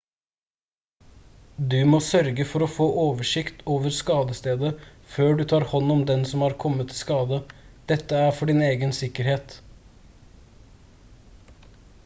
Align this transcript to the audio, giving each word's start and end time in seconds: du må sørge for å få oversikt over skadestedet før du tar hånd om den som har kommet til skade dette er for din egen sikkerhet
du 1.71 1.75
må 1.89 1.97
sørge 2.05 2.45
for 2.53 2.63
å 2.65 2.69
få 2.75 2.85
oversikt 3.01 3.59
over 3.73 3.93
skadestedet 3.97 4.87
før 5.17 5.37
du 5.41 5.43
tar 5.51 5.65
hånd 5.73 5.95
om 5.95 6.01
den 6.11 6.25
som 6.31 6.45
har 6.45 6.57
kommet 6.63 6.89
til 6.93 6.99
skade 7.01 7.39
dette 7.93 8.23
er 8.29 8.33
for 8.39 8.53
din 8.53 8.63
egen 8.71 8.95
sikkerhet 9.01 9.55